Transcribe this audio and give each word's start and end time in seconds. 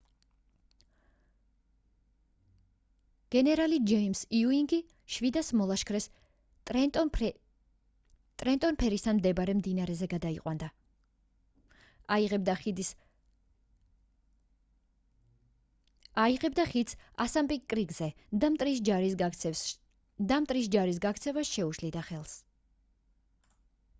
გენერალი 3.35 3.77
ჯეიმს 3.91 4.21
იუინგი 4.37 4.77
700 5.15 5.51
მოლაშქრეს 5.59 6.07
ტრენტონ 6.71 8.71
ფერისთან 8.85 9.19
მდებარე 9.19 9.55
მდინარეზე 9.61 10.09
გადაიყვანდა 10.15 10.71
აიღებდა 16.25 16.67
ხიდს 16.73 17.01
ასანპინკ 17.29 17.69
კრიკზე 17.75 18.11
და 18.45 18.51
მტრის 18.51 18.83
ჯარის 20.73 21.01
გაქცევას 21.07 21.55
შეუშლიდა 21.59 22.07
ხელს 22.13 22.37